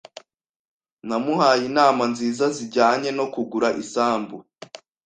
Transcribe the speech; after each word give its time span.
Namuhaye 1.07 1.63
inama 1.69 2.03
nziza 2.11 2.45
zijyanye 2.55 3.09
no 3.17 3.25
kugura 3.33 3.69
isambu. 3.83 4.37